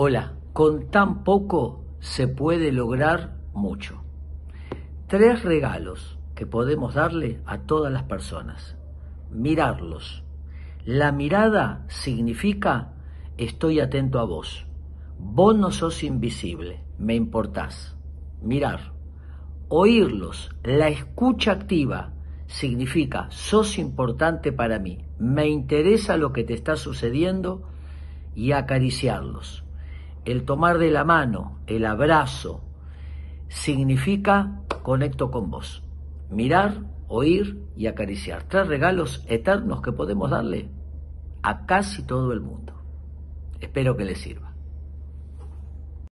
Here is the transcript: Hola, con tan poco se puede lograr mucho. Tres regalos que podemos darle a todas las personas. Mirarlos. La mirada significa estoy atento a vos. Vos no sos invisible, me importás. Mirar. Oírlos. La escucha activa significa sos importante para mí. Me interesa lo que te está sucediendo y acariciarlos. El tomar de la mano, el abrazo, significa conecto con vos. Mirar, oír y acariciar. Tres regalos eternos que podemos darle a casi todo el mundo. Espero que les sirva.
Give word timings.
Hola, 0.00 0.34
con 0.52 0.92
tan 0.92 1.24
poco 1.24 1.84
se 1.98 2.28
puede 2.28 2.70
lograr 2.70 3.34
mucho. 3.52 4.00
Tres 5.08 5.42
regalos 5.42 6.20
que 6.36 6.46
podemos 6.46 6.94
darle 6.94 7.40
a 7.46 7.62
todas 7.62 7.92
las 7.92 8.04
personas. 8.04 8.76
Mirarlos. 9.32 10.22
La 10.84 11.10
mirada 11.10 11.84
significa 11.88 12.92
estoy 13.38 13.80
atento 13.80 14.20
a 14.20 14.24
vos. 14.24 14.66
Vos 15.18 15.56
no 15.56 15.72
sos 15.72 16.04
invisible, 16.04 16.84
me 16.96 17.16
importás. 17.16 17.96
Mirar. 18.40 18.92
Oírlos. 19.66 20.54
La 20.62 20.86
escucha 20.90 21.50
activa 21.50 22.12
significa 22.46 23.26
sos 23.30 23.80
importante 23.80 24.52
para 24.52 24.78
mí. 24.78 25.04
Me 25.18 25.48
interesa 25.48 26.16
lo 26.16 26.32
que 26.32 26.44
te 26.44 26.54
está 26.54 26.76
sucediendo 26.76 27.64
y 28.36 28.52
acariciarlos. 28.52 29.64
El 30.28 30.44
tomar 30.44 30.76
de 30.76 30.90
la 30.90 31.04
mano, 31.04 31.56
el 31.66 31.86
abrazo, 31.86 32.60
significa 33.48 34.60
conecto 34.82 35.30
con 35.30 35.50
vos. 35.50 35.82
Mirar, 36.28 36.82
oír 37.06 37.64
y 37.78 37.86
acariciar. 37.86 38.42
Tres 38.42 38.68
regalos 38.68 39.24
eternos 39.26 39.80
que 39.80 39.90
podemos 39.90 40.30
darle 40.30 40.68
a 41.42 41.64
casi 41.64 42.02
todo 42.02 42.34
el 42.34 42.42
mundo. 42.42 42.74
Espero 43.58 43.96
que 43.96 44.04
les 44.04 44.18
sirva. 44.18 44.47